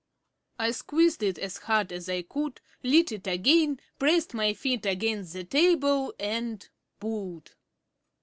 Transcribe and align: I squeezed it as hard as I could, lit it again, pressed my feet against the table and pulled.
I 0.57 0.71
squeezed 0.71 1.21
it 1.21 1.37
as 1.37 1.57
hard 1.57 1.93
as 1.93 2.09
I 2.09 2.23
could, 2.23 2.59
lit 2.81 3.11
it 3.11 3.27
again, 3.27 3.79
pressed 3.99 4.33
my 4.33 4.51
feet 4.55 4.83
against 4.87 5.33
the 5.33 5.43
table 5.43 6.11
and 6.19 6.67
pulled. 6.99 7.53